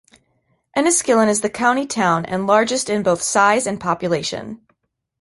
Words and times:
Enniskillen 0.75 1.29
is 1.29 1.41
the 1.41 1.49
county 1.51 1.85
town 1.85 2.25
and 2.25 2.47
largest 2.47 2.89
in 2.89 3.03
both 3.03 3.21
size 3.21 3.67
and 3.67 3.79
population. 3.79 4.59